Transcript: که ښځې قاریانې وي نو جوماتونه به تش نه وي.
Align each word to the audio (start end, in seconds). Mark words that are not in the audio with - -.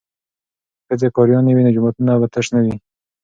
که 0.85 0.93
ښځې 0.99 1.07
قاریانې 1.17 1.51
وي 1.53 1.63
نو 1.65 1.73
جوماتونه 1.75 2.11
به 2.19 2.27
تش 2.33 2.45
نه 2.55 2.59
وي. 2.63 2.75